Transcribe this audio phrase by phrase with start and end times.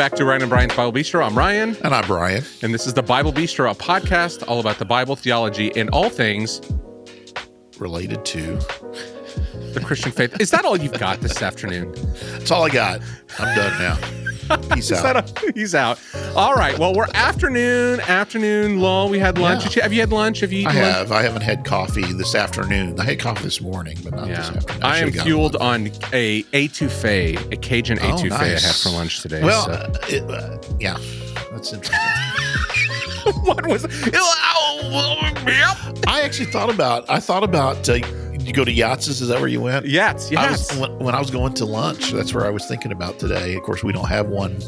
[0.00, 1.22] back to Ryan and Brian's Bible Bistro.
[1.22, 1.76] I'm Ryan.
[1.84, 2.42] And I'm Brian.
[2.62, 6.08] And this is the Bible Bistro, a podcast all about the Bible, theology, and all
[6.08, 6.62] things
[7.78, 8.40] related to
[9.74, 10.40] the Christian faith.
[10.40, 11.92] Is that all you've got this afternoon?
[12.32, 13.02] That's all I got.
[13.38, 14.19] I'm done now.
[14.72, 15.16] Peace out.
[15.16, 15.98] A, he's out.
[16.34, 16.78] All right.
[16.78, 19.08] Well, we're afternoon, afternoon lull.
[19.08, 19.76] We had lunch.
[19.76, 19.82] Yeah.
[19.84, 20.40] Have you had lunch?
[20.40, 20.78] Have you I lunch?
[20.78, 21.12] have.
[21.12, 22.98] I haven't had coffee this afternoon.
[22.98, 24.36] I had coffee this morning, but not yeah.
[24.36, 24.82] this afternoon.
[24.82, 28.64] I, I am fueled on a etouffee, a Cajun oh, etouffee nice.
[28.64, 29.42] I had for lunch today.
[29.42, 29.72] Well, so.
[29.72, 30.98] uh, it, uh, yeah,
[31.50, 31.98] that's interesting.
[33.44, 33.90] what was it?
[36.06, 37.08] I actually thought about.
[37.08, 37.88] I thought about.
[37.88, 37.98] Uh,
[38.46, 39.08] you go to Yats?
[39.08, 39.86] Is that where you went?
[39.86, 40.30] Yats.
[40.30, 40.78] Yats.
[40.78, 43.54] when, when, I was going to lunch, that's where I was thinking about today.
[43.56, 44.60] Of course, we don't have one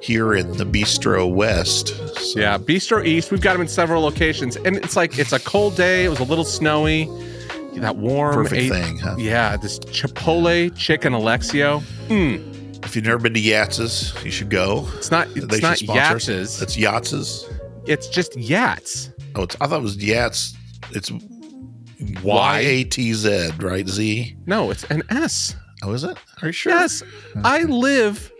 [0.00, 1.88] here in the Bistro West.
[2.18, 2.40] So.
[2.40, 3.30] Yeah, Bistro East.
[3.30, 6.04] We've got them in several locations, and it's like it's a cold day.
[6.04, 7.08] It was a little snowy.
[7.74, 8.98] That warm perfect eight, thing.
[8.98, 9.16] Huh?
[9.18, 11.80] Yeah, this Chipotle chicken Alexio.
[12.08, 12.84] Mm.
[12.84, 14.86] If you've never been to Yatz's, you should go.
[14.96, 15.28] It's not.
[15.34, 16.60] It's they not Yatz's.
[16.60, 17.48] It's Yatz's.
[17.86, 19.12] It's just Yats.
[19.34, 20.54] Oh, it's, I thought it was Yats.
[20.90, 21.10] It's
[22.22, 23.86] Y A T Z, right?
[23.88, 24.36] Z.
[24.46, 25.56] No, it's an S.
[25.82, 26.16] Oh, is it?
[26.42, 26.72] Are you sure?
[26.72, 27.02] Yes.
[27.44, 28.30] I live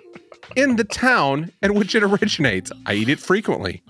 [0.57, 2.73] in the town in which it originates.
[2.87, 3.83] I eat it frequently.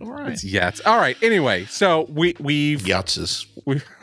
[0.00, 0.32] All right.
[0.32, 0.80] It's Yats.
[0.84, 1.16] All right.
[1.22, 3.46] Anyway, so we we've Yahtses.
[3.64, 3.76] We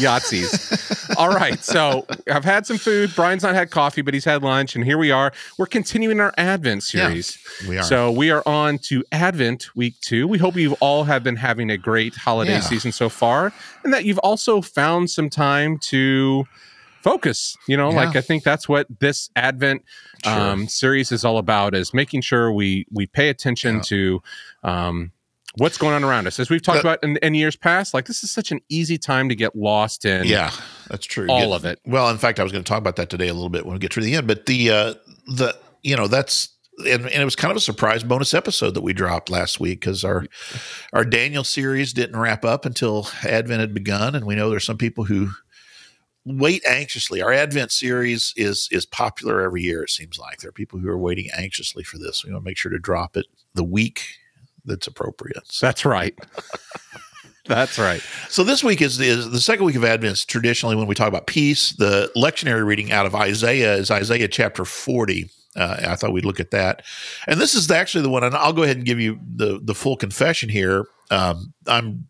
[0.00, 1.16] Yahtsees.
[1.16, 1.62] All right.
[1.62, 3.14] So I've had some food.
[3.14, 5.32] Brian's not had coffee, but he's had lunch, and here we are.
[5.58, 7.38] We're continuing our Advent series.
[7.62, 7.82] Yeah, we are.
[7.82, 10.26] So we are on to Advent week two.
[10.26, 12.60] We hope you all have been having a great holiday yeah.
[12.60, 13.52] season so far,
[13.84, 16.46] and that you've also found some time to
[17.02, 17.96] focus you know yeah.
[17.96, 19.82] like i think that's what this advent
[20.24, 20.32] sure.
[20.32, 23.82] um, series is all about is making sure we we pay attention yeah.
[23.82, 24.22] to
[24.62, 25.12] um,
[25.56, 28.22] what's going on around us as we've talked about in, in, years past like this
[28.22, 30.50] is such an easy time to get lost in yeah
[30.88, 32.96] that's true all get, of it well in fact i was going to talk about
[32.96, 34.94] that today a little bit when we get to the end but the uh
[35.26, 38.80] the you know that's and, and, it was kind of a surprise bonus episode that
[38.80, 40.26] we dropped last week because our
[40.92, 44.78] our Daniel series didn't wrap up until Advent had begun, and we know there's some
[44.78, 45.30] people who
[46.24, 47.22] wait anxiously.
[47.22, 49.82] Our Advent series is is popular every year.
[49.82, 52.24] It seems like there are people who are waiting anxiously for this.
[52.24, 54.04] We want to make sure to drop it the week
[54.64, 55.42] that's appropriate.
[55.46, 55.66] So.
[55.66, 56.18] That's right.
[57.46, 58.00] That's right.
[58.28, 60.24] So this week is, is the second week of Advent.
[60.28, 64.64] Traditionally, when we talk about peace, the lectionary reading out of Isaiah is Isaiah chapter
[64.64, 65.28] forty.
[65.56, 66.82] Uh, I thought we'd look at that,
[67.26, 68.22] and this is actually the one.
[68.22, 70.86] And I'll go ahead and give you the the full confession here.
[71.10, 72.06] Um, I'm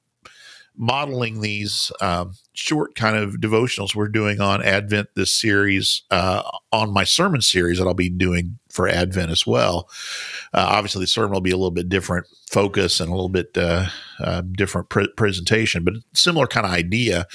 [0.77, 6.93] modeling these um, short kind of devotionals we're doing on Advent this series uh, on
[6.93, 9.89] my sermon series that I'll be doing for Advent as well.
[10.55, 13.57] Uh, obviously, the sermon will be a little bit different focus and a little bit
[13.57, 13.87] uh,
[14.21, 17.27] uh different pre- presentation, but similar kind of idea.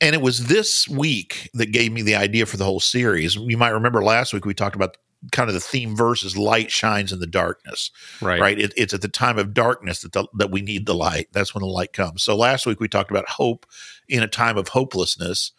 [0.00, 3.36] And it was this week that gave me the idea for the whole series.
[3.36, 4.96] You might remember last week we talked about
[5.32, 7.90] kind of the theme verse is light shines in the darkness
[8.20, 8.40] right.
[8.40, 8.58] right?
[8.58, 11.28] It, it's at the time of darkness that the, that we need the light.
[11.32, 12.22] That's when the light comes.
[12.22, 13.66] So last week we talked about hope
[14.08, 15.52] in a time of hopelessness.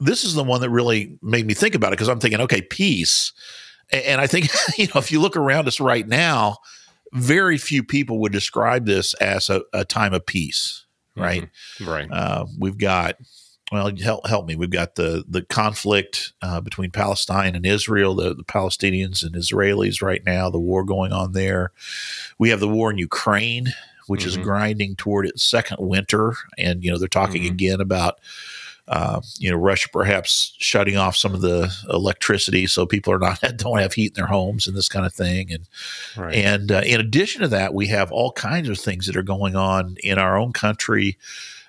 [0.00, 2.62] This is the one that really made me think about it because i'm thinking okay
[2.62, 3.32] peace.
[3.92, 4.48] And i think
[4.78, 6.58] you know if you look around us right now
[7.12, 10.84] very few people would describe this as a, a time of peace
[11.16, 11.48] right?
[11.78, 11.90] Mm-hmm.
[11.90, 12.10] right.
[12.10, 13.16] Uh, we've got
[13.72, 14.56] well, help help me.
[14.56, 20.02] We've got the the conflict uh, between Palestine and Israel, the, the Palestinians and Israelis
[20.02, 21.72] right now, the war going on there.
[22.38, 23.68] We have the war in Ukraine,
[24.06, 24.28] which mm-hmm.
[24.28, 27.54] is grinding toward its second winter, and you know they're talking mm-hmm.
[27.54, 28.20] again about.
[28.86, 33.40] Uh, you know, Russia perhaps shutting off some of the electricity so people are not
[33.56, 35.50] don't have heat in their homes and this kind of thing.
[35.50, 35.66] And
[36.18, 36.34] right.
[36.34, 39.56] and uh, in addition to that, we have all kinds of things that are going
[39.56, 41.16] on in our own country.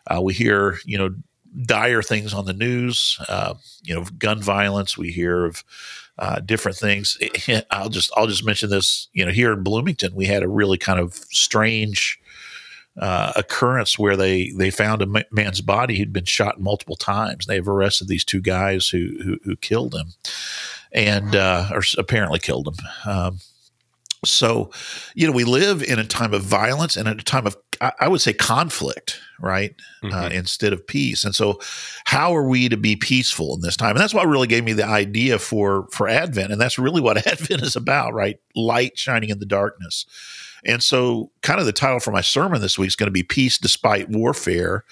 [0.07, 1.16] Uh, we hear, you know,
[1.63, 3.17] dire things on the news.
[3.29, 4.97] Uh, you know, gun violence.
[4.97, 5.63] We hear of
[6.17, 7.17] uh, different things.
[7.71, 9.07] I'll just I'll just mention this.
[9.13, 12.19] You know, here in Bloomington, we had a really kind of strange
[12.97, 17.46] uh, occurrence where they they found a man's body who'd been shot multiple times.
[17.46, 20.13] They've arrested these two guys who who, who killed him,
[20.91, 22.75] and uh, or apparently killed him.
[23.05, 23.40] Um,
[24.25, 24.72] so,
[25.13, 27.57] you know, we live in a time of violence and at a time of,
[27.99, 29.75] I would say, conflict, right?
[30.03, 30.16] Uh, mm-hmm.
[30.16, 31.23] Uh, instead of peace.
[31.23, 31.59] And so,
[32.05, 33.91] how are we to be peaceful in this time?
[33.91, 37.25] And that's what really gave me the idea for for Advent, and that's really what
[37.27, 38.39] Advent is about, right?
[38.55, 40.05] Light shining in the darkness.
[40.63, 43.23] And so, kind of the title for my sermon this week is going to be
[43.23, 44.83] "Peace Despite Warfare,"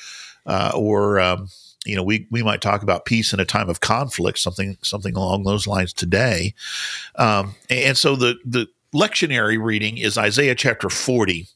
[0.45, 1.47] uh, or um,
[1.85, 5.15] you know, we we might talk about peace in a time of conflict, something something
[5.15, 6.53] along those lines today.
[7.15, 11.47] Um, and so the the lectionary reading is Isaiah chapter 40.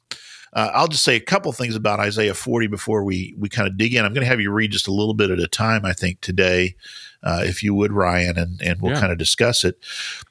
[0.54, 3.78] Uh, I'll just say a couple things about Isaiah 40 before we we kind of
[3.78, 4.04] dig in.
[4.04, 6.22] I'm going to have you read just a little bit at a time, I think,
[6.22, 6.76] today,
[7.22, 9.00] uh, if you would, Ryan, and, and we'll yeah.
[9.00, 9.78] kind of discuss it.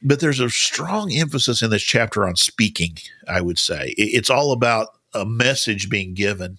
[0.02, 2.96] But there's a strong emphasis in this chapter on speaking,
[3.28, 3.94] I would say.
[3.96, 6.58] It's all about a message being given.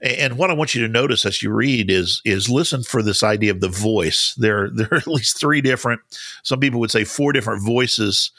[0.00, 3.22] And what I want you to notice as you read is is listen for this
[3.22, 4.34] idea of the voice.
[4.36, 6.00] There, there are at least three different,
[6.44, 8.30] some people would say four different voices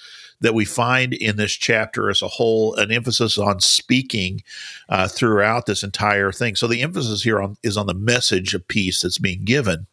[0.43, 4.43] that we find in this chapter as a whole, an emphasis on speaking
[4.89, 6.55] uh, throughout this entire thing.
[6.55, 9.87] So the emphasis here on, is on the message of peace that's being given.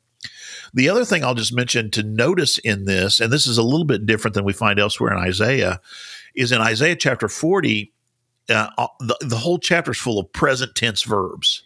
[0.75, 3.85] The other thing I'll just mention to notice in this, and this is a little
[3.85, 5.81] bit different than we find elsewhere in Isaiah,
[6.35, 7.93] is in Isaiah chapter 40,
[8.49, 11.63] uh, uh, the, the whole chapter is full of present tense verbs.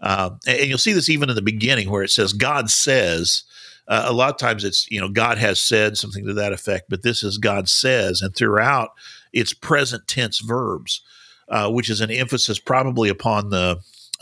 [0.00, 3.44] Uh, and you'll see this even in the beginning where it says, God says.
[3.88, 6.90] Uh, a lot of times it's, you know, God has said something to that effect,
[6.90, 8.20] but this is God says.
[8.20, 8.90] And throughout,
[9.32, 11.00] it's present tense verbs,
[11.48, 13.80] uh, which is an emphasis probably upon the,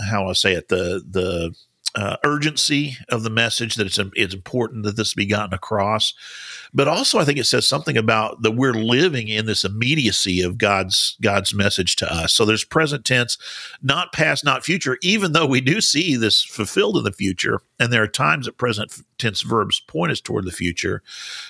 [0.08, 1.54] how I say it, the, the,
[1.96, 6.12] uh, urgency of the message that it's it's important that this be gotten across,
[6.72, 10.58] but also I think it says something about that we're living in this immediacy of
[10.58, 12.32] God's God's message to us.
[12.32, 13.38] So there's present tense,
[13.82, 14.98] not past, not future.
[15.02, 18.58] Even though we do see this fulfilled in the future, and there are times that
[18.58, 21.02] present tense verbs point us toward the future,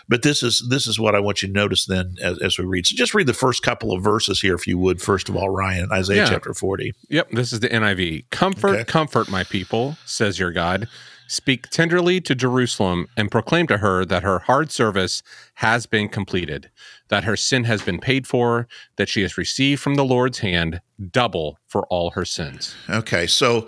[0.08, 2.64] but this is this is what I want you to notice then as, as we
[2.64, 2.86] read.
[2.86, 5.00] So just read the first couple of verses here, if you would.
[5.00, 6.28] First of all, Ryan, Isaiah yeah.
[6.28, 6.94] chapter forty.
[7.08, 8.30] Yep, this is the NIV.
[8.30, 8.84] Comfort, okay.
[8.84, 10.88] comfort, my people, says your God.
[11.28, 15.22] Speak tenderly to Jerusalem and proclaim to her that her hard service
[15.54, 16.70] has been completed,
[17.08, 20.80] that her sin has been paid for, that she has received from the Lord's hand
[21.10, 22.74] double for all her sins.
[22.88, 23.66] Okay, so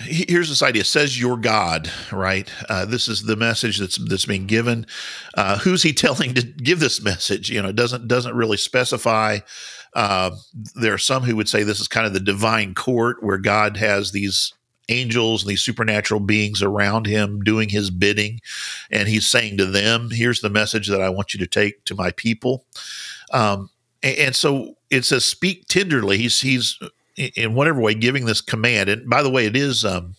[0.00, 0.84] here's this idea.
[0.84, 2.50] Says your god right?
[2.68, 4.86] Uh, this is the message that's that's being given.
[5.34, 7.50] Uh, who's he telling to give this message?
[7.50, 9.40] You know it doesn't doesn't really specify.
[9.94, 10.30] Uh,
[10.74, 13.78] there are some who would say this is kind of the divine court where god
[13.78, 14.52] has these
[14.88, 18.40] angels and these supernatural beings around him doing his bidding.
[18.90, 21.94] And he's saying to them, Here's the message that I want you to take to
[21.94, 22.64] my people.
[23.32, 23.70] Um,
[24.02, 26.18] and, and, so it says, Speak tenderly.
[26.18, 26.78] He's, he's
[27.16, 28.88] in whatever way giving this command.
[28.88, 30.14] And by the way, it is um,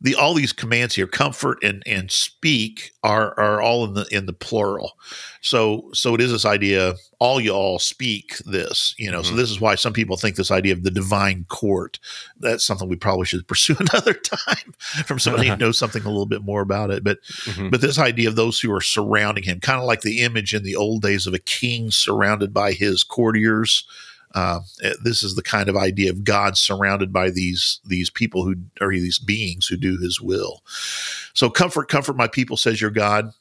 [0.00, 4.26] the all these commands here comfort and and speak are are all in the in
[4.26, 4.92] the plural
[5.40, 9.30] so so it is this idea all you all speak this you know mm-hmm.
[9.30, 11.98] so this is why some people think this idea of the divine court
[12.38, 16.26] that's something we probably should pursue another time from somebody who knows something a little
[16.26, 17.70] bit more about it but mm-hmm.
[17.70, 20.62] but this idea of those who are surrounding him kind of like the image in
[20.62, 23.86] the old days of a king surrounded by his courtiers
[24.36, 28.44] uh, eh, this is the kind of idea of God surrounded by these these people
[28.44, 30.62] who are these beings who do His will.
[31.32, 33.32] So comfort, comfort my people, says your God.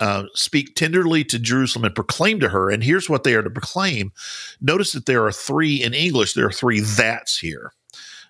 [0.00, 2.68] Uh, speak tenderly to Jerusalem and proclaim to her.
[2.68, 4.12] And here's what they are to proclaim.
[4.60, 6.34] Notice that there are three in English.
[6.34, 7.72] There are three that's here.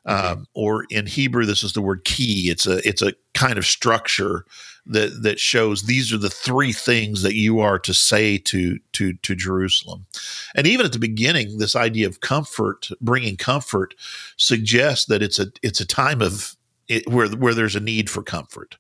[0.05, 2.51] Um, or in Hebrew, this is the word ki.
[2.51, 4.45] It's a it's a kind of structure
[4.87, 9.15] that that shows these are the three things that you are to say to to
[9.15, 10.07] to Jerusalem.
[10.55, 13.95] And even at the beginning, this idea of comfort, bringing comfort,
[14.37, 16.57] suggests that it's a it's a time of
[16.89, 18.77] it, where where there's a need for comfort.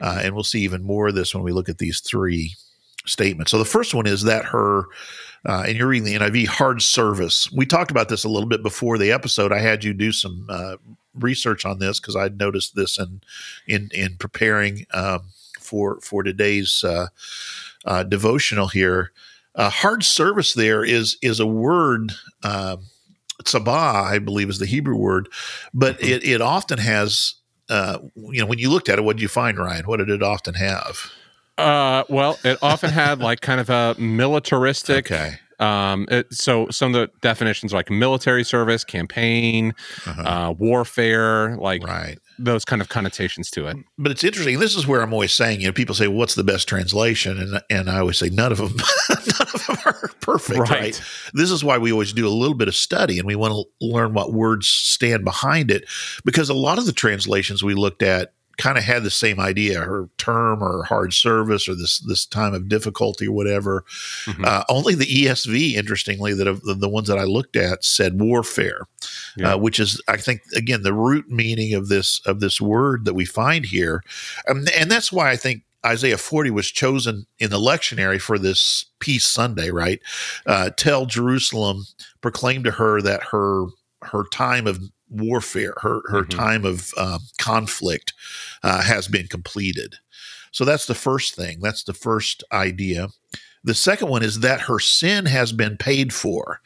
[0.00, 2.54] Uh, and we'll see even more of this when we look at these three
[3.06, 3.52] statements.
[3.52, 4.86] So the first one is that her
[5.46, 7.52] uh, and you're reading the NIV, hard service.
[7.52, 9.52] We talked about this a little bit before the episode.
[9.52, 10.76] I had you do some uh,
[11.14, 13.20] research on this because I'd noticed this in
[13.66, 15.30] in in preparing um,
[15.74, 17.08] for for today's uh,
[17.84, 19.10] uh devotional here.
[19.56, 22.12] Uh, hard service there is is a word.
[22.44, 22.86] Um,
[23.42, 25.28] Sabah, I believe, is the Hebrew word,
[25.74, 26.12] but mm-hmm.
[26.12, 27.34] it, it often has,
[27.68, 29.86] uh, you know, when you looked at it, what did you find, Ryan?
[29.86, 31.10] What did it often have?
[31.58, 35.10] Uh, well, it often had like kind of a militaristic.
[35.10, 35.34] Okay.
[35.58, 39.74] Um, it, so some of the definitions like military service, campaign,
[40.06, 40.22] uh-huh.
[40.22, 42.18] uh, warfare, like right.
[42.38, 43.76] Those kind of connotations to it.
[43.98, 44.58] But it's interesting.
[44.58, 47.62] This is where I'm always saying, you know, people say, "What's the best translation?" and
[47.70, 48.76] and I always say, none of them,
[49.10, 50.58] none of them are perfect.
[50.60, 50.70] Right.
[50.70, 51.02] right.
[51.32, 53.86] This is why we always do a little bit of study, and we want to
[53.86, 55.88] learn what words stand behind it,
[56.24, 59.80] because a lot of the translations we looked at kind of had the same idea
[59.80, 63.84] her term or hard service or this this time of difficulty or whatever
[64.24, 64.44] mm-hmm.
[64.44, 68.86] uh, only the esv interestingly that the, the, ones that i looked at said warfare
[69.36, 69.54] yeah.
[69.54, 73.14] uh, which is i think again the root meaning of this of this word that
[73.14, 74.02] we find here
[74.48, 78.86] um, and that's why i think Isaiah 40 was chosen in the lectionary for this
[79.00, 80.00] Peace Sunday, right?
[80.46, 81.84] Uh, tell Jerusalem,
[82.22, 83.66] proclaim to her that her
[84.04, 84.80] her time of
[85.14, 86.38] warfare, her her mm-hmm.
[86.38, 88.12] time of uh, conflict
[88.62, 89.96] uh, has been completed.
[90.50, 91.60] So that's the first thing.
[91.60, 93.08] That's the first idea.
[93.64, 96.60] The second one is that her sin has been paid for.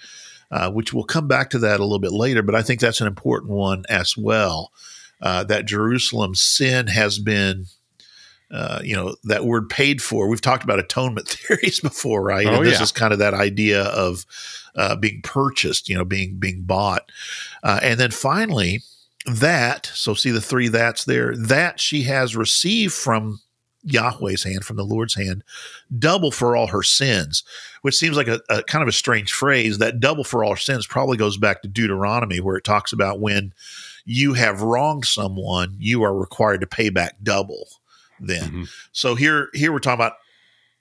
[0.51, 2.43] uh, which we'll come back to that a little bit later.
[2.43, 4.73] But I think that's an important one as well.
[5.21, 7.67] Uh, that Jerusalem's sin has been
[8.51, 12.55] uh, you know that word paid for we've talked about atonement theories before right oh,
[12.55, 12.83] and this yeah.
[12.83, 14.25] is kind of that idea of
[14.79, 17.11] uh, being purchased you know being being bought
[17.63, 18.81] uh, and then finally
[19.27, 23.41] that so see the three that's there that she has received from
[23.85, 25.43] Yahweh's hand, from the Lord's hand,
[25.99, 27.43] double for all her sins,
[27.83, 29.79] which seems like a, a, kind of a strange phrase.
[29.79, 33.21] That double for all her sins probably goes back to Deuteronomy, where it talks about
[33.21, 33.53] when
[34.05, 37.69] you have wronged someone, you are required to pay back double.
[38.21, 38.63] Then, mm-hmm.
[38.93, 40.15] so here, here we're talking about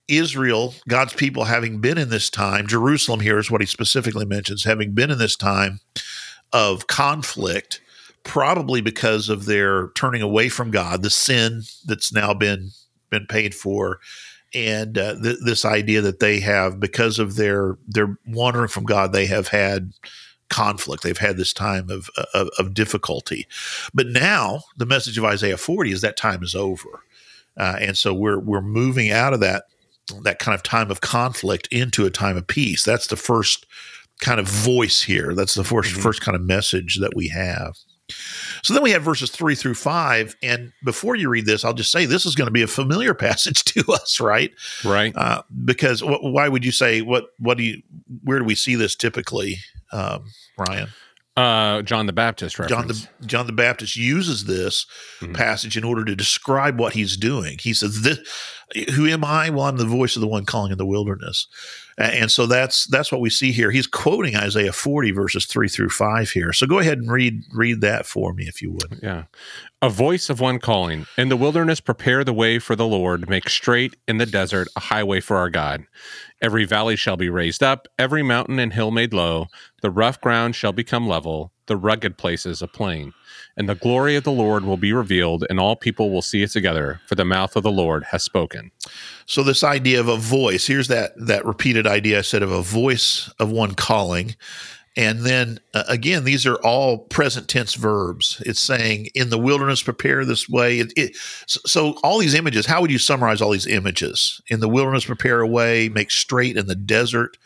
[0.08, 2.68] Israel, God's people, having been in this time.
[2.68, 5.80] Jerusalem here is what he specifically mentions, having been in this time
[6.54, 7.82] of conflict
[8.28, 12.72] probably because of their turning away from God, the sin that's now been
[13.10, 14.00] been paid for,
[14.54, 19.14] and uh, th- this idea that they have because of their their wandering from God,
[19.14, 19.94] they have had
[20.50, 21.04] conflict.
[21.04, 23.48] They've had this time of, of, of difficulty,
[23.94, 27.02] but now the message of Isaiah forty is that time is over,
[27.56, 29.64] uh, and so we're we're moving out of that
[30.22, 32.84] that kind of time of conflict into a time of peace.
[32.84, 33.66] That's the first
[34.20, 35.34] kind of voice here.
[35.34, 36.02] That's the 1st mm-hmm.
[36.02, 37.76] first kind of message that we have.
[38.64, 40.36] So then we have verses three through five.
[40.42, 43.14] And before you read this, I'll just say this is going to be a familiar
[43.14, 44.52] passage to us, right?
[44.84, 45.16] Right.
[45.16, 47.28] Uh, because wh- why would you say what?
[47.40, 47.82] What do you?
[48.24, 49.58] Where do we see this typically,
[49.92, 50.26] um,
[50.58, 50.90] Ryan?
[51.36, 52.72] Uh, John the Baptist reference.
[52.72, 52.88] John
[53.20, 54.88] the John the Baptist uses this
[55.20, 55.34] mm-hmm.
[55.34, 57.60] passage in order to describe what he's doing.
[57.60, 58.18] He says, "This,
[58.94, 59.50] who am I?
[59.50, 61.48] Well, I'm the voice of the one calling in the wilderness."
[61.98, 63.72] And so that's that's what we see here.
[63.72, 66.54] He's quoting Isaiah 40 verses 3 through 5 here.
[66.54, 69.00] So go ahead and read read that for me if you would.
[69.02, 69.24] Yeah.
[69.82, 73.50] A voice of one calling, "In the wilderness prepare the way for the Lord, make
[73.50, 75.86] straight in the desert a highway for our God."
[76.42, 79.48] Every valley shall be raised up, every mountain and hill made low,
[79.82, 83.14] the rough ground shall become level, the rugged places a plain
[83.56, 86.52] and the glory of the Lord will be revealed, and all people will see it
[86.52, 88.72] together, for the mouth of the Lord has spoken.
[89.26, 92.62] So this idea of a voice, here's that that repeated idea I said of a
[92.62, 94.36] voice of one calling.
[94.98, 98.42] And then uh, again, these are all present tense verbs.
[98.46, 100.80] It's saying in the wilderness, prepare this way.
[100.80, 101.16] It, it,
[101.46, 104.42] so, all these images, how would you summarize all these images?
[104.48, 107.38] In the wilderness, prepare a way, make straight in the desert,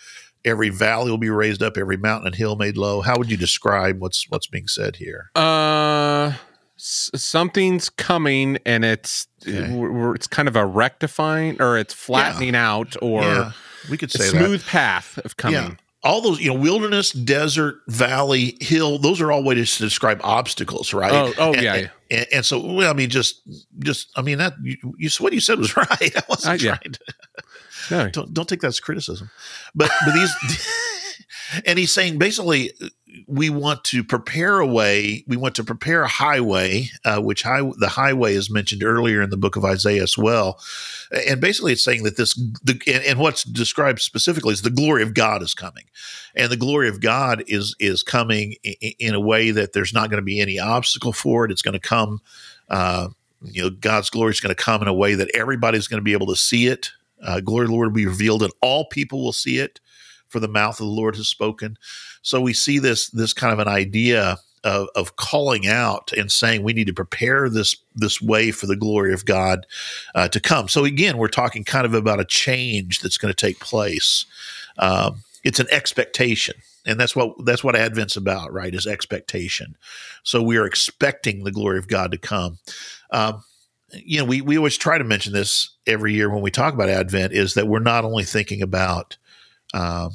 [0.45, 3.01] every valley will be raised up, every mountain and hill made low.
[3.01, 5.29] How would you describe what's what's being said here?
[5.36, 6.33] Uh,
[6.77, 9.67] s- something's coming, and it's okay.
[10.15, 12.71] it's kind of a rectifying, or it's flattening yeah.
[12.71, 13.51] out, or yeah.
[13.89, 14.69] we could say smooth that.
[14.69, 15.62] path of coming.
[15.62, 15.75] Yeah.
[16.03, 20.95] All those, you know, wilderness, desert, valley, hill, those are all ways to describe obstacles,
[20.95, 21.12] right?
[21.12, 21.88] Oh, oh and, yeah.
[22.10, 23.39] And, and, so, well, I mean, just,
[23.77, 25.88] just, I mean, that, you, you what you said was right.
[26.01, 27.00] I wasn't uh, trying to.
[28.09, 29.29] Don't don't take that as criticism.
[29.75, 30.31] But but these
[31.65, 32.71] and he's saying basically
[33.27, 37.61] we want to prepare a way we want to prepare a highway uh, which high,
[37.77, 40.59] the highway is mentioned earlier in the book of isaiah as well.
[41.27, 45.03] And basically it's saying that this the, and, and, what's described specifically is the glory
[45.03, 45.85] of god is coming.
[46.35, 50.09] And the glory of god is is coming in, in a way that there's not
[50.09, 51.51] going to be any obstacle for it.
[51.51, 52.21] It's going to come
[52.69, 53.09] uh,
[53.43, 56.03] you know god's glory is going to come in a way that everybody's going to
[56.03, 56.91] be able to see it
[57.23, 59.79] uh, glory of the Lord will be revealed, and all people will see it,
[60.27, 61.77] for the mouth of the Lord has spoken.
[62.21, 66.63] So we see this this kind of an idea of, of calling out and saying
[66.63, 69.65] we need to prepare this this way for the glory of God
[70.15, 70.67] uh, to come.
[70.67, 74.25] So again, we're talking kind of about a change that's going to take place.
[74.77, 79.75] Um, it's an expectation and that's what that's what advent's about right is expectation
[80.23, 82.57] so we are expecting the glory of god to come
[83.11, 83.43] um,
[83.93, 86.89] you know, we, we always try to mention this every year when we talk about
[86.89, 89.17] Advent is that we're not only thinking about
[89.74, 90.10] uh,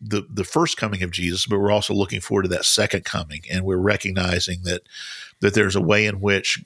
[0.00, 3.42] the the first coming of Jesus, but we're also looking forward to that second coming,
[3.50, 4.82] and we're recognizing that
[5.40, 6.62] that there's a way in which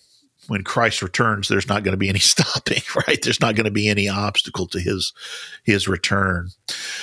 [0.47, 3.21] when Christ returns, there's not going to be any stopping, right?
[3.23, 5.12] There's not going to be any obstacle to his
[5.64, 6.50] his return.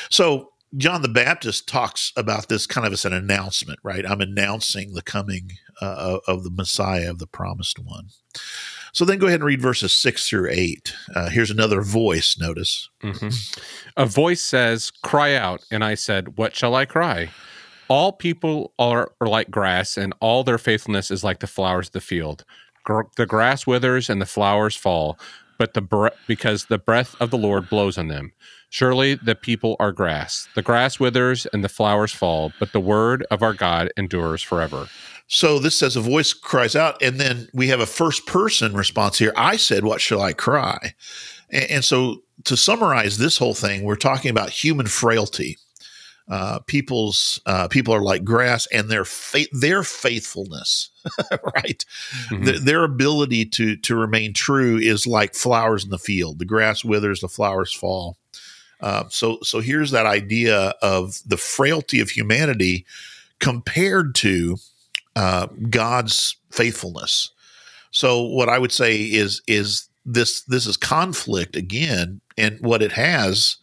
[0.10, 4.06] So John the Baptist talks about this kind of as an announcement, right?
[4.06, 8.08] I'm announcing the coming uh, of the Messiah, of the promised one.
[8.94, 10.94] So then go ahead and read verses six through eight.
[11.16, 12.90] Uh, here's another voice, notice.
[13.04, 13.30] Mm-hmm.
[13.98, 15.62] A voice says, Cry out.
[15.72, 17.30] And I said, What shall I cry?
[17.88, 21.94] All people are, are like grass, and all their faithfulness is like the flowers of
[21.94, 22.46] the field.
[22.84, 25.20] Gr- the grass withers and the flowers fall,
[25.58, 28.32] but the bre- because the breath of the Lord blows on them.
[28.70, 30.48] Surely the people are grass.
[30.56, 34.88] The grass withers and the flowers fall, but the word of our God endures forever.
[35.34, 39.18] So this says a voice cries out, and then we have a first person response
[39.18, 39.32] here.
[39.38, 40.94] I said, What shall I cry?
[41.50, 45.58] And, and so to summarize this whole thing, we're talking about human frailty.
[46.30, 50.90] uh, people's uh, people are like grass, and their faith, their faithfulness,
[51.32, 51.86] right?
[52.30, 52.44] Mm-hmm.
[52.46, 56.40] The, their ability to to remain true is like flowers in the field.
[56.40, 58.18] The grass withers, the flowers fall.
[58.80, 62.86] Uh, so so here's that idea of the frailty of humanity
[63.40, 64.58] compared to
[65.16, 67.32] uh, God's faithfulness.
[67.92, 72.94] So what I would say is is this this is conflict again, and what it
[72.94, 73.58] has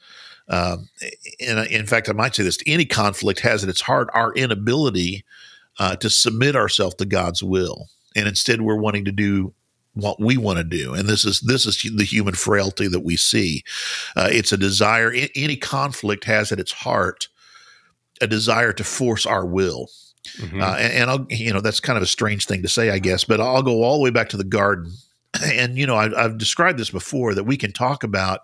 [0.49, 0.89] um,
[1.41, 5.25] and in fact, I might say this: any conflict has at its heart our inability
[5.79, 9.53] uh, to submit ourselves to God's will, and instead we're wanting to do
[9.95, 10.95] what we want to do.
[10.95, 13.63] And this is this is the human frailty that we see.
[14.17, 15.13] Uh, it's a desire.
[15.35, 17.29] Any conflict has at its heart
[18.21, 19.91] a desire to force our will.
[20.39, 20.61] Mm-hmm.
[20.61, 22.99] Uh, and, and I'll, you know, that's kind of a strange thing to say, I
[22.99, 24.93] guess, but I'll go all the way back to the garden.
[25.45, 28.41] And, you know, I, I've described this before that we can talk about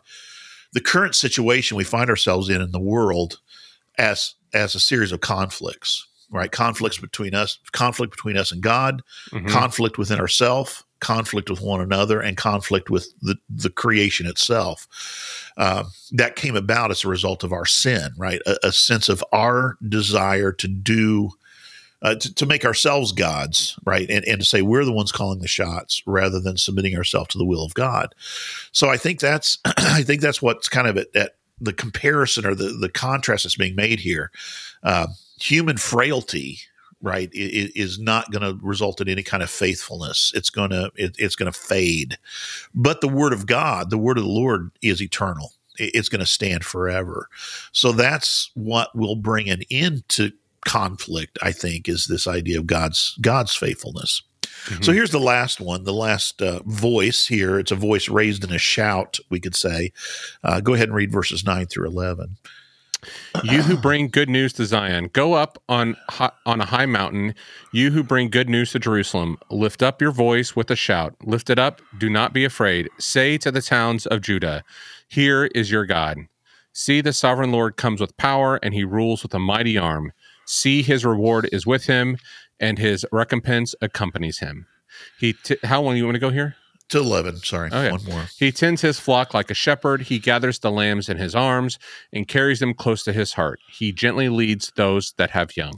[0.75, 3.39] the current situation we find ourselves in in the world
[3.97, 9.03] as as a series of conflicts right conflicts between us conflict between us and god
[9.31, 9.47] mm-hmm.
[9.47, 14.89] conflict within ourselves conflict with one another and conflict with the, the creation itself
[15.59, 19.23] uh, that came about as a result of our sin right a, a sense of
[19.33, 21.31] our desire to do
[22.05, 24.09] uh, to, to, make ourselves gods, right?
[24.11, 27.39] And, and to say we're the ones calling the shots rather than submitting ourselves to
[27.39, 28.15] the will of God.
[28.73, 32.55] So I think that's I think that's what's kind of at, at the comparison or
[32.55, 34.31] the the contrast that's being made here.
[34.83, 35.09] Uh,
[35.41, 36.59] human frailty,
[37.01, 40.31] right, is, is not going to result in any kind of faithfulness.
[40.35, 42.19] It's to it, it's to fade.
[42.75, 46.27] But the word of God, the word of the Lord, is eternal it's going to
[46.27, 47.29] stand forever.
[47.73, 50.31] So that's what will bring an end to
[50.65, 54.23] conflict, I think, is this idea of God's God's faithfulness.
[54.43, 54.83] Mm-hmm.
[54.83, 57.59] So here's the last one, the last uh, voice here.
[57.59, 59.93] It's a voice raised in a shout, we could say.
[60.43, 62.39] Uh, go ahead and read verses 9 through 11.
[63.43, 65.97] You who bring good news to Zion, go up on
[66.47, 67.35] on a high mountain.
[67.73, 71.15] You who bring good news to Jerusalem, lift up your voice with a shout.
[71.23, 72.89] Lift it up, do not be afraid.
[72.99, 74.65] Say to the towns of Judah,
[75.09, 76.19] Here is your God.
[76.73, 80.13] See, the sovereign Lord comes with power, and he rules with a mighty arm.
[80.47, 82.19] See, his reward is with him,
[82.61, 84.67] and his recompense accompanies him.
[85.19, 86.57] He t- how long you want to go here?
[86.91, 87.91] to 11 sorry okay.
[87.91, 88.27] one more.
[88.39, 90.03] He tends his flock like a shepherd.
[90.03, 91.79] He gathers the lambs in his arms
[92.13, 93.59] and carries them close to his heart.
[93.69, 95.73] He gently leads those that have young.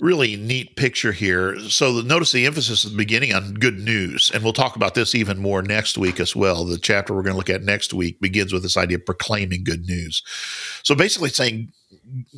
[0.00, 1.58] Really neat picture here.
[1.60, 5.14] So notice the emphasis at the beginning on good news and we'll talk about this
[5.14, 6.64] even more next week as well.
[6.64, 9.62] The chapter we're going to look at next week begins with this idea of proclaiming
[9.62, 10.22] good news.
[10.82, 11.72] So basically saying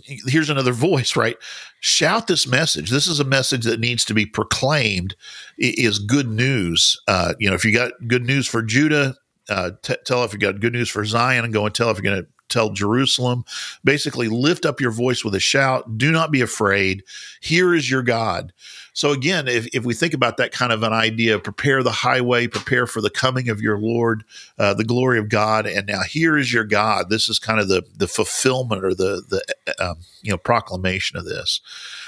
[0.04, 1.36] here's another voice, right?
[1.80, 2.90] Shout this message.
[2.90, 5.14] This is a message that needs to be proclaimed.
[5.58, 7.00] Is good news.
[7.06, 9.14] Uh, you know, if you got good news for Judah,
[9.48, 11.96] uh, t- tell if you got good news for Zion, and go and tell if
[11.98, 13.44] you're going to tell Jerusalem.
[13.84, 15.98] Basically, lift up your voice with a shout.
[15.98, 17.02] Do not be afraid.
[17.40, 18.52] Here is your God.
[18.98, 22.48] So again, if, if we think about that kind of an idea, prepare the highway,
[22.48, 24.24] prepare for the coming of your Lord,
[24.58, 27.08] uh, the glory of God, and now here is your God.
[27.08, 31.26] This is kind of the the fulfillment or the the um, you know proclamation of
[31.26, 31.60] this.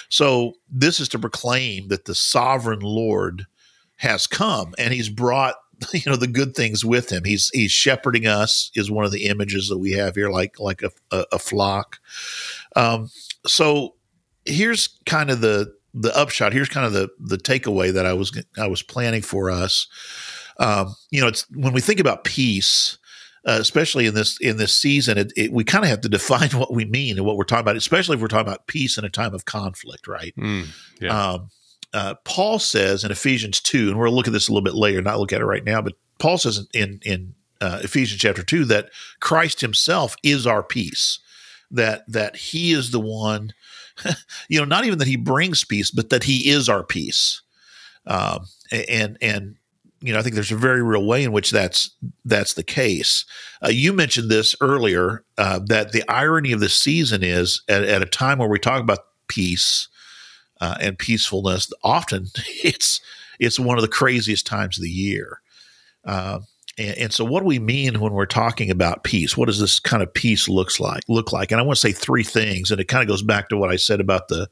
[0.08, 3.46] So this is to proclaim that the sovereign Lord
[3.98, 5.54] has come and He's brought
[5.92, 7.24] you know the good things with him.
[7.24, 10.82] He's he's shepherding us is one of the images that we have here, like like
[10.82, 11.98] a a, a flock.
[12.76, 13.10] Um,
[13.46, 13.94] so
[14.44, 18.36] here's kind of the the upshot here's kind of the the takeaway that I was
[18.58, 19.88] I was planning for us.
[20.58, 22.98] Um, you know, it's when we think about peace,
[23.46, 26.50] uh, especially in this in this season, it, it, we kind of have to define
[26.50, 29.04] what we mean and what we're talking about, especially if we're talking about peace in
[29.04, 30.34] a time of conflict, right?
[30.36, 30.66] Mm,
[31.00, 31.30] yeah.
[31.30, 31.50] Um,
[31.92, 35.02] uh, Paul says in Ephesians two, and we'll look at this a little bit later,
[35.02, 38.64] not look at it right now, but Paul says in in uh, Ephesians chapter two
[38.66, 41.18] that Christ Himself is our peace,
[41.70, 43.52] that that He is the one
[44.48, 47.42] you know, not even that he brings peace, but that he is our peace.
[48.06, 48.46] Um,
[48.88, 49.56] and and
[50.00, 51.90] you know, I think there's a very real way in which that's
[52.24, 53.24] that's the case.
[53.62, 58.02] Uh, you mentioned this earlier uh, that the irony of the season is at, at,
[58.02, 59.88] a time where we talk about peace
[60.60, 61.72] uh, and peacefulness.
[61.82, 62.28] Often,
[62.62, 63.00] it's
[63.38, 65.40] it's one of the craziest times of the year.
[66.04, 66.40] Uh,
[66.78, 69.36] and, and, so, what do we mean when we're talking about peace?
[69.36, 71.02] What does this kind of peace looks like?
[71.08, 71.50] Look like?
[71.50, 73.70] And I want to say three things, and it kind of goes back to what
[73.70, 74.48] I said about the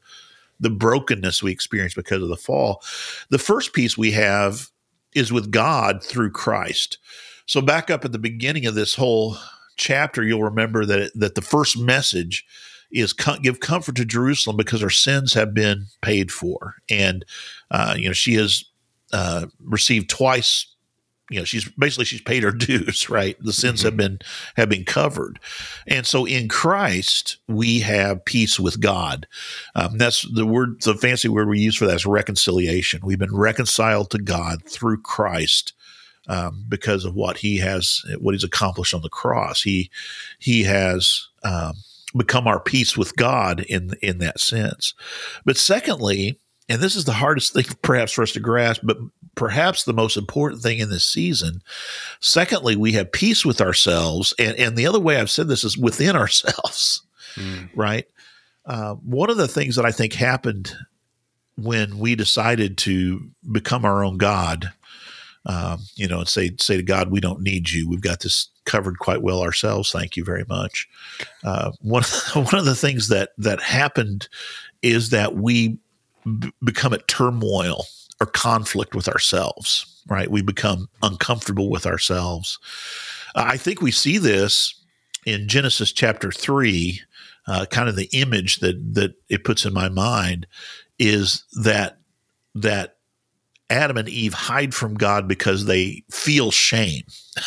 [0.59, 2.83] the brokenness we experience because of the fall.
[3.29, 4.69] The first piece we have
[5.15, 6.97] is with God through Christ.
[7.45, 9.37] So, back up at the beginning of this whole
[9.77, 12.45] chapter, you'll remember that that the first message
[12.91, 17.25] is give comfort to Jerusalem because her sins have been paid for, and
[17.71, 18.65] uh, you know she has
[19.13, 20.67] uh, received twice
[21.29, 23.37] you know she's basically she's paid her dues right?
[23.39, 23.87] The sins mm-hmm.
[23.87, 24.19] have been
[24.55, 25.39] have been covered.
[25.87, 29.27] And so in christ we have peace with god.
[29.75, 33.01] Um, that's the word the fancy word we use for that is reconciliation.
[33.03, 35.73] We've been reconciled to god through christ
[36.27, 39.61] um, because of what he has what he's accomplished on the cross.
[39.61, 39.89] He
[40.39, 41.73] he has um,
[42.15, 44.93] become our peace with god in in that sense
[45.45, 46.37] but secondly
[46.69, 48.97] and this is the hardest thing perhaps for us to grasp, but
[49.35, 51.61] perhaps the most important thing in this season.
[52.19, 54.33] Secondly, we have peace with ourselves.
[54.37, 57.01] And, and the other way I've said this is within ourselves,
[57.35, 57.69] mm.
[57.75, 58.05] right?
[58.65, 60.71] Uh, one of the things that I think happened
[61.57, 64.71] when we decided to become our own God,
[65.45, 67.87] um, you know, and say say to God, "We don't need you.
[67.87, 69.91] We've got this covered quite well ourselves.
[69.91, 70.87] Thank you very much."
[71.43, 74.27] Uh, one one of the things that that happened
[74.81, 75.79] is that we
[76.39, 77.85] b- become at turmoil
[78.21, 80.29] or conflict with ourselves, right?
[80.29, 82.59] We become uncomfortable with ourselves.
[83.35, 84.75] Uh, I think we see this
[85.25, 87.01] in Genesis chapter three.
[87.47, 90.45] Uh, kind of the image that that it puts in my mind
[90.99, 91.97] is that
[92.53, 92.97] that
[93.69, 97.03] Adam and Eve hide from God because they feel shame,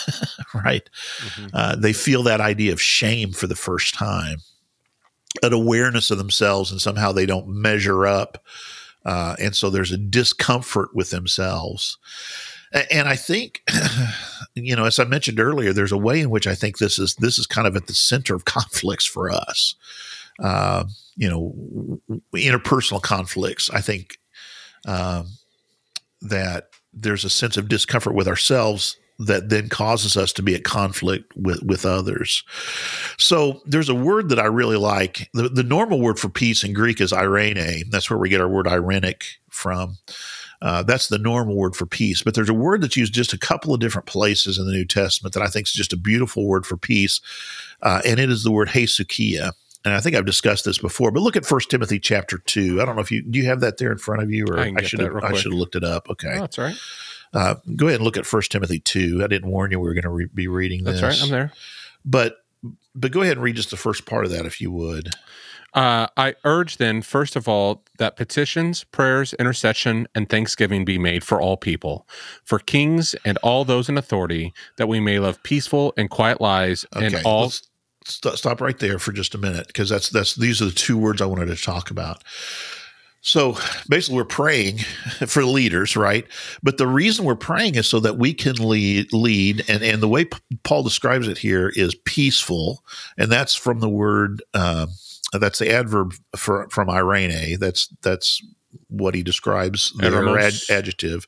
[0.55, 0.89] right?
[1.19, 1.47] Mm-hmm.
[1.53, 4.39] Uh, they feel that idea of shame for the first time,
[5.43, 8.45] an awareness of themselves, and somehow they don't measure up
[9.05, 11.99] uh, and so there's a discomfort with themselves.
[12.91, 13.63] And I think,
[14.55, 17.15] you know, as I mentioned earlier, there's a way in which I think this is
[17.17, 19.75] this is kind of at the center of conflicts for us.
[20.43, 22.01] Uh, you know,
[22.35, 23.69] interpersonal conflicts.
[23.71, 24.19] I think
[24.87, 25.27] um,
[26.23, 30.65] that there's a sense of discomfort with ourselves that then causes us to be at
[30.65, 32.43] conflict with, with others.
[33.19, 35.29] So there's a word that I really like.
[35.35, 37.91] The, the normal word for peace in Greek is eirene.
[37.91, 39.99] That's where we get our word irenic from.
[40.61, 42.23] Uh, that's the normal word for peace.
[42.23, 44.85] But there's a word that's used just a couple of different places in the New
[44.85, 47.21] Testament that I think is just a beautiful word for peace.
[47.83, 49.53] Uh, and it is the word hesukia.
[49.85, 52.81] And I think I've discussed this before, but look at First Timothy chapter two.
[52.81, 54.59] I don't know if you do you have that there in front of you, or
[54.59, 56.09] I, I should have I should have looked it up.
[56.09, 56.77] Okay, oh, that's right.
[57.35, 59.23] Uh, go ahead and look at First Timothy two.
[59.25, 61.01] I didn't warn you we were going to re- be reading this.
[61.01, 61.25] That's right.
[61.25, 61.53] I'm there.
[62.05, 62.37] But
[62.95, 65.11] but go ahead and read just the first part of that if you would.
[65.75, 71.25] Uh, I urge then, first of all, that petitions, prayers, intercession, and thanksgiving be made
[71.25, 72.07] for all people,
[72.45, 76.85] for kings and all those in authority, that we may live peaceful and quiet lives
[76.95, 77.51] okay, and all.
[78.07, 80.99] St- stop right there for just a minute because that's that's these are the two
[80.99, 82.23] words I wanted to talk about.
[83.25, 83.57] So
[83.88, 84.79] basically, we're praying
[85.27, 86.27] for leaders, right?
[86.62, 90.09] But the reason we're praying is so that we can lead, lead, and and the
[90.09, 90.29] way
[90.65, 92.83] Paul describes it here is peaceful,
[93.17, 94.87] and that's from the word uh,
[95.33, 97.59] that's the adverb for, from eirene.
[97.59, 98.43] That's that's
[98.88, 101.27] what he describes the ad, adjective.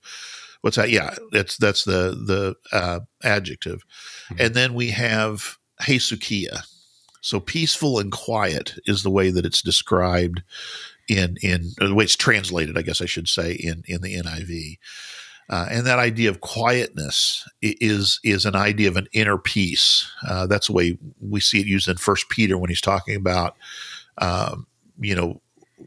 [0.60, 0.90] What's that?
[0.90, 3.84] Yeah, that's that's the the uh, adjective,
[4.28, 4.40] mm-hmm.
[4.40, 6.62] and then we have hesukia.
[7.20, 10.42] So peaceful and quiet is the way that it's described
[11.08, 14.78] in in the way it's translated, I guess I should say, in in the NIV.
[15.50, 20.10] Uh, and that idea of quietness is is an idea of an inner peace.
[20.26, 23.56] Uh, that's the way we see it used in First Peter when he's talking about,
[24.18, 24.66] um,
[24.98, 25.40] you know,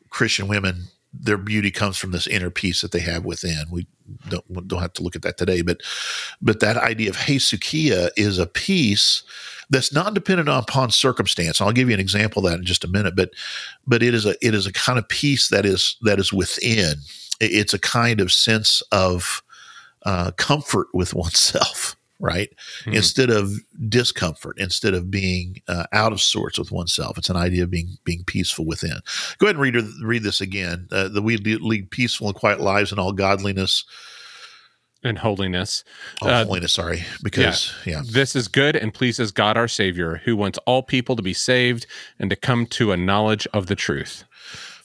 [0.10, 0.84] Christian women.
[1.20, 3.66] Their beauty comes from this inner peace that they have within.
[3.72, 3.88] We
[4.30, 5.82] don't don't have to look at that today, but
[6.42, 9.24] but that idea of hesukia is a peace
[9.70, 11.60] that's not dependent upon circumstance.
[11.60, 13.32] I'll give you an example of that in just a minute, but
[13.86, 16.96] but it is a it is a kind of peace that is that is within.
[17.40, 19.44] It's a kind of sense of
[20.06, 22.50] uh, comfort with oneself, right?
[22.82, 22.94] Mm-hmm.
[22.94, 23.52] Instead of
[23.88, 27.18] discomfort, instead of being uh, out of sorts with oneself.
[27.18, 29.00] It's an idea of being being peaceful within.
[29.38, 30.88] Go ahead and read read this again.
[30.92, 33.86] Uh, the we lead peaceful and quiet lives in all godliness
[35.04, 35.84] and holiness.
[36.22, 37.04] Oh, uh, holiness, sorry.
[37.24, 38.02] Because, yeah, yeah.
[38.06, 41.86] This is good and pleases God our Savior, who wants all people to be saved
[42.20, 44.24] and to come to a knowledge of the truth.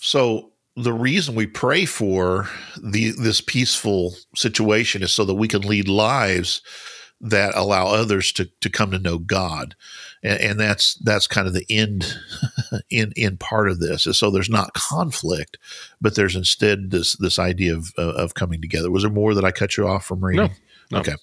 [0.00, 2.48] So, the reason we pray for
[2.82, 6.62] the this peaceful situation is so that we can lead lives
[7.22, 9.74] that allow others to to come to know God
[10.22, 12.14] and, and that's that's kind of the end
[12.90, 14.04] in in part of this.
[14.04, 15.58] So there's not conflict,
[16.00, 18.90] but there's instead this this idea of of coming together.
[18.90, 20.50] Was there more that I cut you off from reading?
[20.90, 20.98] No, no.
[21.00, 21.14] Okay.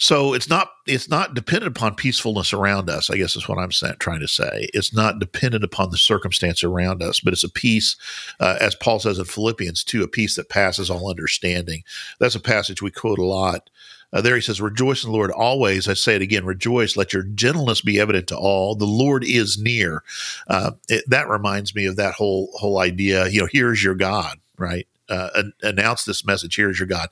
[0.00, 3.10] So it's not it's not dependent upon peacefulness around us.
[3.10, 4.68] I guess is what I'm trying to say.
[4.72, 7.96] It's not dependent upon the circumstance around us, but it's a peace,
[8.38, 11.82] uh, as Paul says in Philippians 2, a peace that passes all understanding.
[12.20, 13.70] That's a passage we quote a lot
[14.12, 15.88] uh, there he says, Rejoice in the Lord always.
[15.88, 16.96] I say it again, rejoice.
[16.96, 18.74] Let your gentleness be evident to all.
[18.74, 20.02] The Lord is near.
[20.46, 23.28] Uh, it, that reminds me of that whole whole idea.
[23.28, 24.86] You know, here's your God, right?
[25.08, 27.08] uh, announce this message here is your God.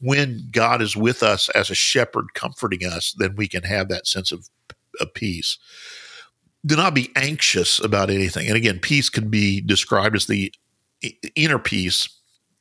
[0.00, 4.06] When God is with us as a shepherd comforting us, then we can have that
[4.06, 4.48] sense of,
[5.00, 5.58] of peace.
[6.64, 8.46] Do not be anxious about anything.
[8.46, 10.52] And again, peace can be described as the
[11.34, 12.08] inner peace,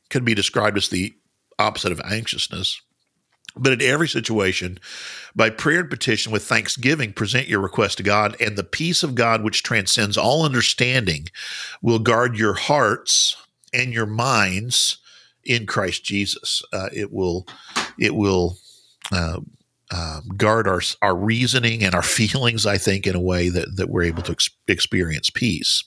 [0.09, 1.13] can be described as the
[1.59, 2.81] opposite of anxiousness.
[3.59, 4.79] But in every situation,
[5.35, 9.15] by prayer and petition with thanksgiving, present your request to God, and the peace of
[9.15, 11.27] God, which transcends all understanding,
[11.81, 13.35] will guard your hearts
[13.73, 14.97] and your minds
[15.43, 16.63] in Christ Jesus.
[16.71, 17.45] Uh, it will,
[17.99, 18.57] it will
[19.11, 19.39] uh,
[19.91, 22.65] uh, guard our our reasoning and our feelings.
[22.65, 25.83] I think in a way that that we're able to ex- experience peace.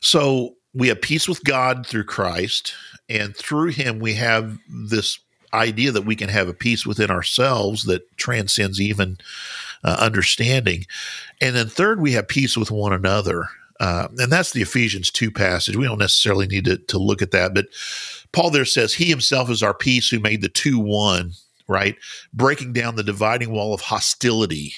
[0.00, 2.74] So we have peace with God through Christ,
[3.08, 5.18] and through Him we have this
[5.52, 9.18] idea that we can have a peace within ourselves that transcends even
[9.84, 10.86] uh, understanding.
[11.40, 13.48] And then third, we have peace with one another.
[13.80, 15.76] Uh, and that's the Ephesians 2 passage.
[15.76, 17.66] We don't necessarily need to, to look at that, but
[18.32, 21.32] Paul there says, He himself is our peace who made the two one,
[21.68, 21.96] right?
[22.32, 24.74] Breaking down the dividing wall of hostility.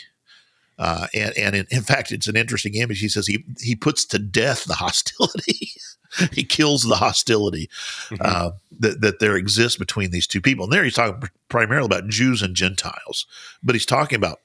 [0.78, 3.00] Uh, and and in, in, fact, it's an interesting image.
[3.00, 5.72] He says he he puts to death the hostility.
[6.32, 7.68] he kills the hostility
[8.08, 8.16] mm-hmm.
[8.20, 10.64] uh, that, that there exists between these two people.
[10.64, 13.26] And there he's talking primarily about Jews and Gentiles,
[13.62, 14.40] but he's talking about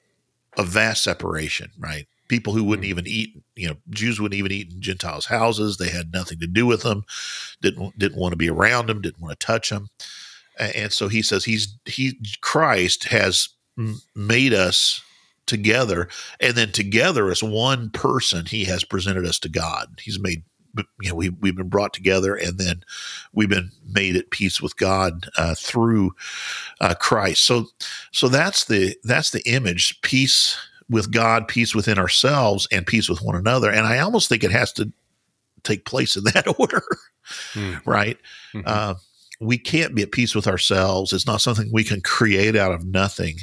[0.56, 2.06] a vast separation, right?
[2.28, 2.98] People who wouldn't mm-hmm.
[2.98, 5.76] even eat, you know, Jews wouldn't even eat in Gentiles' houses.
[5.76, 7.04] They had nothing to do with them,
[7.62, 9.88] didn't didn't want to be around them, didn't want to touch them.
[10.58, 13.48] And so he says he's he Christ has
[14.14, 15.00] made us
[15.46, 16.08] together
[16.40, 20.42] and then together as one person he has presented us to god he's made
[21.00, 22.82] you know we we've been brought together and then
[23.32, 26.14] we've been made at peace with God uh, through
[26.80, 27.44] uh, Christ.
[27.44, 27.66] So
[28.12, 30.56] so that's the that's the image peace
[30.90, 33.70] with God, peace within ourselves, and peace with one another.
[33.70, 34.90] And I almost think it has to
[35.64, 36.82] take place in that order,
[37.52, 37.80] mm.
[37.86, 38.18] right?
[38.54, 38.66] Mm-hmm.
[38.66, 38.94] Uh,
[39.40, 41.12] we can't be at peace with ourselves.
[41.12, 43.36] It's not something we can create out of nothing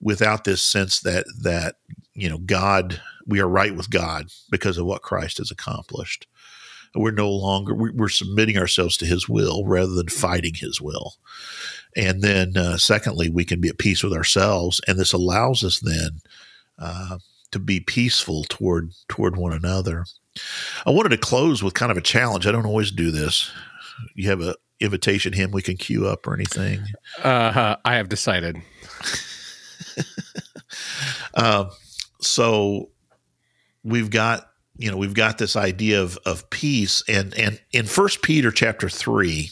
[0.00, 1.76] without this sense that that
[2.14, 6.26] you know God we are right with God because of what Christ has accomplished
[6.94, 11.14] we're no longer we're submitting ourselves to his will rather than fighting his will.
[11.96, 15.80] And then uh, secondly we can be at peace with ourselves and this allows us
[15.80, 16.20] then
[16.78, 17.18] uh,
[17.52, 20.04] to be peaceful toward toward one another.
[20.86, 22.46] I wanted to close with kind of a challenge.
[22.46, 23.50] I don't always do this.
[24.14, 26.80] You have a invitation hymn we can queue up or anything?
[27.22, 28.60] Uh, i have decided.
[31.34, 31.66] Uh,
[32.20, 32.90] so
[33.84, 34.49] we've got
[34.80, 38.88] you know we've got this idea of of peace and and in first peter chapter
[38.88, 39.50] 3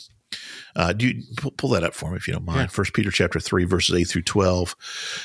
[0.76, 1.22] uh, do you
[1.56, 2.70] pull that up for me if you don't mind?
[2.70, 4.76] First Peter chapter three verses eight through twelve.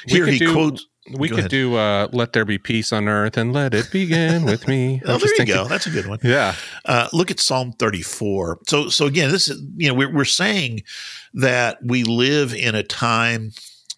[0.08, 0.88] Here he do, quotes.
[1.16, 1.52] We could ahead.
[1.52, 5.18] do uh, "Let there be peace on earth and let it begin with me." oh,
[5.20, 5.66] there you thinking, go.
[5.66, 6.18] That's a good one.
[6.24, 6.56] Yeah.
[6.86, 8.62] Uh, look at Psalm thirty-four.
[8.68, 10.82] So, so again, this is you know we're, we're saying
[11.36, 13.52] that we live in a time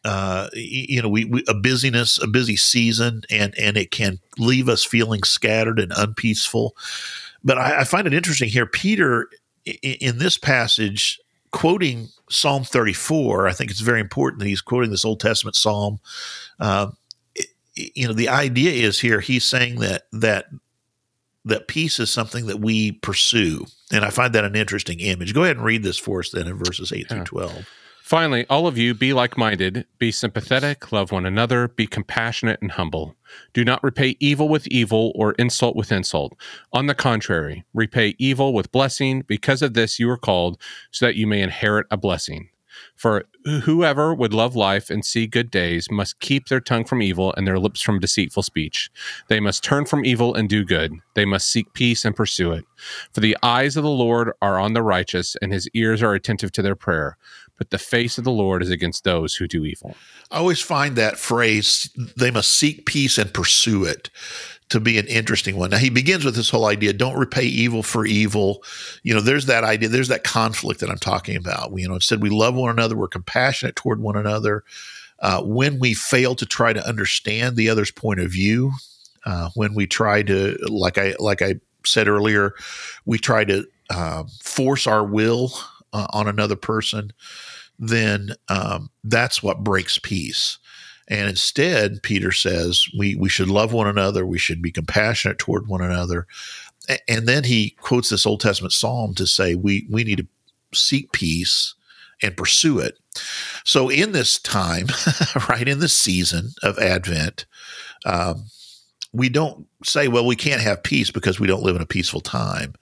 [0.05, 4.69] uh, you know, we, we, a busyness, a busy season, and and it can leave
[4.69, 6.77] us feeling scattered and unpeaceful.
[7.43, 9.29] But I, I find it interesting here, Peter,
[9.65, 11.19] in, in this passage,
[11.51, 13.47] quoting Psalm 34.
[13.47, 15.99] I think it's very important that he's quoting this Old Testament psalm.
[16.59, 16.91] Uh,
[17.75, 20.45] you know, the idea is here he's saying that that
[21.45, 25.33] that peace is something that we pursue, and I find that an interesting image.
[25.33, 27.15] Go ahead and read this for us then in verses eight yeah.
[27.15, 27.67] through twelve.
[28.05, 32.73] Finally, all of you be like minded, be sympathetic, love one another, be compassionate and
[32.73, 33.15] humble.
[33.51, 36.37] Do not repay evil with evil or insult with insult.
[36.71, 39.23] On the contrary, repay evil with blessing.
[39.25, 42.49] Because of this, you are called, so that you may inherit a blessing.
[42.95, 43.25] For
[43.63, 47.47] whoever would love life and see good days must keep their tongue from evil and
[47.47, 48.89] their lips from deceitful speech.
[49.29, 50.93] They must turn from evil and do good.
[51.13, 52.65] They must seek peace and pursue it.
[53.13, 56.51] For the eyes of the Lord are on the righteous, and his ears are attentive
[56.53, 57.17] to their prayer
[57.57, 59.95] but the face of the Lord is against those who do evil.
[60.31, 64.09] I always find that phrase, they must seek peace and pursue it,
[64.69, 65.69] to be an interesting one.
[65.69, 68.63] Now, he begins with this whole idea don't repay evil for evil.
[69.03, 71.71] You know, there's that idea, there's that conflict that I'm talking about.
[71.71, 74.63] We, you know, instead, we love one another, we're compassionate toward one another.
[75.19, 78.71] Uh, when we fail to try to understand the other's point of view,
[79.25, 82.53] uh, when we try to, like I like I said earlier,
[83.05, 85.53] we try to uh, force our will
[85.95, 87.13] uh, on another person,
[87.79, 90.57] then um, that's what breaks peace.
[91.07, 94.25] And instead, Peter says we we should love one another.
[94.25, 96.27] We should be compassionate toward one another.
[97.07, 100.27] And then he quotes this Old Testament psalm to say we we need to
[100.73, 101.75] seek peace
[102.21, 102.97] and pursue it.
[103.63, 104.87] So in this time,
[105.49, 107.45] right in this season of Advent,
[108.05, 108.45] um,
[109.15, 112.19] we don't say, well, we can't have peace because we don't live in a peaceful
[112.19, 112.73] time.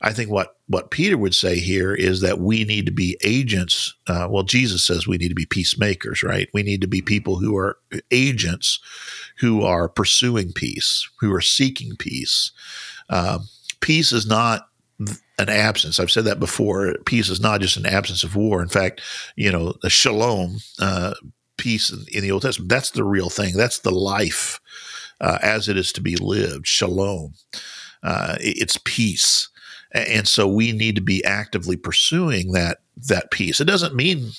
[0.00, 3.94] I think what what Peter would say here is that we need to be agents.
[4.06, 6.48] Uh, well, Jesus says we need to be peacemakers, right?
[6.54, 7.76] We need to be people who are
[8.10, 8.80] agents,
[9.38, 12.52] who are pursuing peace, who are seeking peace.
[13.10, 13.40] Uh,
[13.80, 14.68] peace is not
[15.38, 16.00] an absence.
[16.00, 16.94] I've said that before.
[17.04, 18.62] Peace is not just an absence of war.
[18.62, 19.02] In fact,
[19.36, 21.14] you know, the shalom, uh,
[21.58, 23.56] peace in, in, the Old Testament, that's the real thing.
[23.56, 24.60] That's the life
[25.22, 26.66] uh, as it is to be lived.
[26.66, 27.34] Shalom.
[28.02, 29.48] Uh, it's peace.
[29.92, 33.60] And so we need to be actively pursuing that that peace.
[33.60, 34.32] It doesn't mean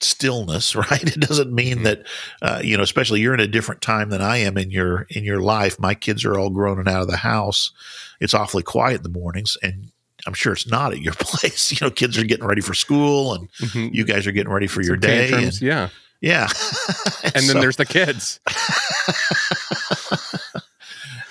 [0.00, 1.02] stillness, right?
[1.02, 1.84] It doesn't mean mm-hmm.
[1.84, 2.06] that
[2.40, 5.24] uh, you know, especially you're in a different time than I am in your in
[5.24, 5.78] your life.
[5.78, 7.72] My kids are all grown and out of the house.
[8.20, 9.90] It's awfully quiet in the mornings, and
[10.26, 11.72] I'm sure it's not at your place.
[11.72, 13.94] You know, kids are getting ready for school, and mm-hmm.
[13.94, 15.32] you guys are getting ready for Some your day.
[15.32, 15.88] And, yeah,
[16.20, 16.44] yeah.
[17.22, 18.40] and, so, then there's the kids.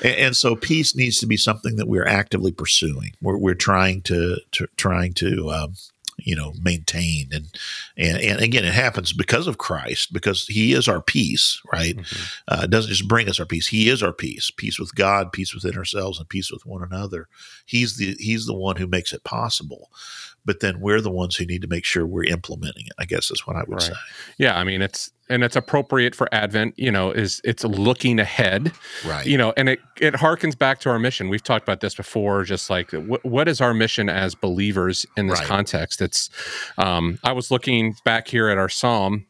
[0.04, 3.12] and, and, so peace needs to be something that we're actively pursuing.
[3.21, 5.73] We're, we're trying to, to trying to um,
[6.28, 7.34] you know maintained.
[7.34, 7.48] And
[7.96, 11.96] and and again it happens because of christ because he is our peace right?
[11.96, 12.24] Mm-hmm.
[12.48, 13.68] uh, it doesn't just bring us our peace.
[13.68, 17.30] He is our peace peace with god peace within ourselves and peace with one another.
[17.66, 19.90] He's the he's the one who makes it possible.
[20.44, 23.32] But then we're the ones who need to make sure we're implementing it i guess
[23.32, 23.82] is what i would right.
[23.82, 23.94] say.
[24.38, 28.72] Yeah i mean it's and it's appropriate for advent you know is it's looking ahead
[29.06, 31.96] right you know and it it harkens back to our mission we've talked about this
[31.96, 35.48] before just like wh- what is our mission as believers in this right.
[35.48, 36.30] context it's
[36.78, 39.26] um i was looking back here at our psalm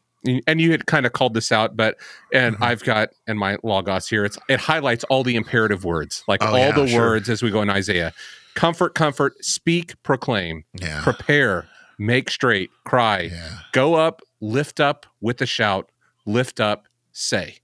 [0.46, 1.96] and you had kind of called this out but
[2.32, 2.64] and mm-hmm.
[2.64, 6.48] i've got in my logos here it's it highlights all the imperative words like oh,
[6.48, 7.00] all yeah, the sure.
[7.00, 8.12] words as we go in isaiah
[8.54, 11.02] comfort comfort speak proclaim yeah.
[11.02, 13.58] prepare make straight cry yeah.
[13.72, 15.90] go up lift up with a shout,
[16.26, 17.56] lift up, say.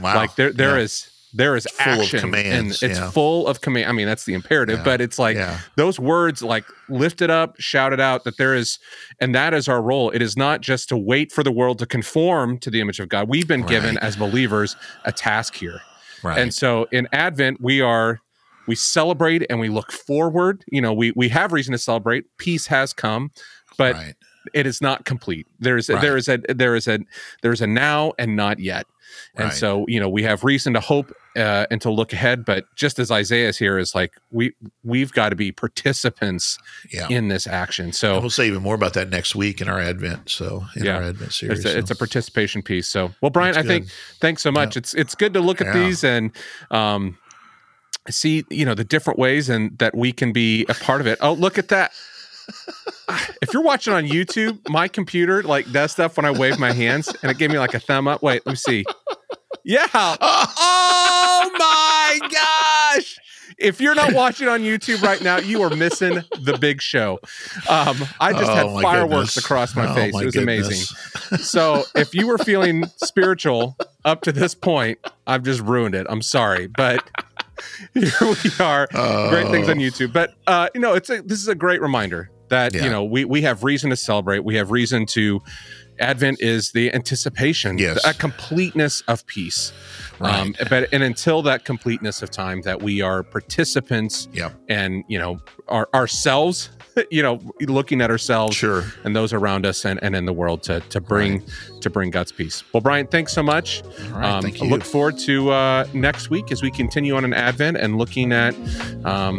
[0.00, 0.14] Wow.
[0.14, 0.84] Like there there yeah.
[0.84, 3.10] is there is full action of commands, and it's yeah.
[3.10, 3.88] full of command.
[3.88, 4.84] I mean, that's the imperative, yeah.
[4.84, 5.60] but it's like yeah.
[5.76, 8.78] those words like lift it up, shout it out that there is
[9.20, 10.10] and that is our role.
[10.10, 13.08] It is not just to wait for the world to conform to the image of
[13.08, 13.28] God.
[13.28, 13.70] We've been right.
[13.70, 15.80] given as believers a task here.
[16.22, 16.38] Right.
[16.38, 18.20] And so in Advent, we are
[18.66, 20.64] we celebrate and we look forward.
[20.68, 22.24] You know, we we have reason to celebrate.
[22.38, 23.30] Peace has come,
[23.78, 24.14] but right
[24.54, 25.46] it is not complete.
[25.58, 26.00] There's right.
[26.00, 27.00] there is a there is a
[27.42, 28.86] there's a now and not yet.
[29.34, 29.54] And right.
[29.54, 32.44] so, you know, we have reason to hope uh, and to look ahead.
[32.44, 34.52] But just as Isaiah's here is like, we
[34.84, 36.58] we've got to be participants
[36.92, 37.08] yeah.
[37.08, 37.92] in this action.
[37.92, 40.30] So and we'll say even more about that next week in our Advent.
[40.30, 41.78] So in yeah, our Advent series, it's a, so.
[41.78, 42.88] it's a participation piece.
[42.88, 43.88] So, well, Brian, I think
[44.20, 44.76] thanks so much.
[44.76, 44.80] Yeah.
[44.80, 46.32] It's it's good to look at these and
[46.70, 47.18] um,
[48.08, 51.18] see you know the different ways and that we can be a part of it.
[51.20, 51.92] Oh, look at that
[53.42, 57.14] if you're watching on YouTube, my computer like does stuff when I wave my hands,
[57.22, 58.22] and it gave me like a thumb up.
[58.22, 58.84] Wait, let me see.
[59.64, 59.86] Yeah.
[59.92, 63.18] Oh my gosh.
[63.58, 67.18] If you're not watching on YouTube right now, you are missing the big show.
[67.68, 69.36] Um, I just oh, had fireworks goodness.
[69.36, 70.14] across my oh, face.
[70.14, 70.66] My it was goodness.
[71.30, 71.44] amazing.
[71.44, 76.06] So if you were feeling spiritual up to this point, I've just ruined it.
[76.08, 77.08] I'm sorry, but
[77.94, 78.86] here we are.
[79.30, 79.82] Great things on oh.
[79.82, 80.12] YouTube.
[80.12, 82.84] But uh, you know, it's a, this is a great reminder that yeah.
[82.84, 84.44] you know we we have reason to celebrate.
[84.44, 85.40] We have reason to.
[85.98, 88.02] Advent is the anticipation, yes.
[88.06, 89.70] a completeness of peace.
[90.18, 90.34] Right.
[90.34, 94.54] Um, but and until that completeness of time, that we are participants, yep.
[94.70, 96.70] and you know, our, ourselves
[97.10, 98.84] you know looking at ourselves sure.
[99.04, 101.82] and those around us and, and in the world to to bring right.
[101.82, 104.68] to bring god's peace well brian thanks so much right, um, thank you.
[104.68, 108.54] look forward to uh, next week as we continue on an advent and looking at
[109.04, 109.38] um,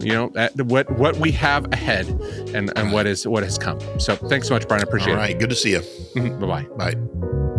[0.00, 0.28] you know
[0.64, 2.06] what what we have ahead
[2.54, 3.78] and and what is what has come.
[3.98, 4.82] So thanks so much brian.
[4.82, 5.16] I appreciate it.
[5.16, 5.38] All right.
[5.38, 5.80] Good to see you.
[5.80, 6.40] Mm-hmm.
[6.40, 6.92] bye-bye.
[6.92, 7.55] Bye